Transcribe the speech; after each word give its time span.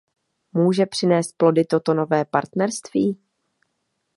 Může 0.53 0.85
přinést 0.85 1.31
plody 1.37 1.65
toto 1.65 1.93
nové 1.93 2.25
partnerství? 2.25 3.17